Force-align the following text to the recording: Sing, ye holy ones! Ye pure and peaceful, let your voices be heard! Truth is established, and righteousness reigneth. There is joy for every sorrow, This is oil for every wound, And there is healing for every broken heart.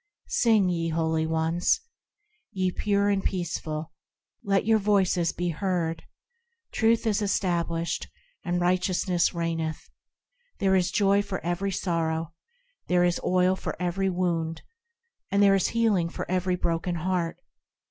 Sing, 0.29 0.67
ye 0.67 0.89
holy 0.89 1.27
ones! 1.27 1.79
Ye 2.51 2.71
pure 2.71 3.09
and 3.09 3.23
peaceful, 3.23 3.93
let 4.43 4.65
your 4.65 4.79
voices 4.79 5.31
be 5.31 5.49
heard! 5.49 6.05
Truth 6.71 7.05
is 7.05 7.21
established, 7.21 8.07
and 8.43 8.59
righteousness 8.59 9.35
reigneth. 9.35 9.91
There 10.57 10.75
is 10.75 10.89
joy 10.89 11.21
for 11.21 11.39
every 11.45 11.69
sorrow, 11.71 12.33
This 12.87 13.13
is 13.17 13.21
oil 13.23 13.55
for 13.55 13.79
every 13.79 14.09
wound, 14.09 14.63
And 15.29 15.43
there 15.43 15.53
is 15.53 15.67
healing 15.67 16.09
for 16.09 16.25
every 16.27 16.55
broken 16.55 16.95
heart. 16.95 17.37